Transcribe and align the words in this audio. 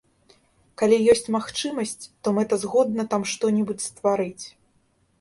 Калі 0.81 0.97
ёсць 1.13 1.29
магчымасць, 1.35 2.03
то 2.23 2.27
мэтазгодна 2.41 3.09
там 3.15 3.21
што-небудзь 3.33 3.89
стварыць. 3.95 4.45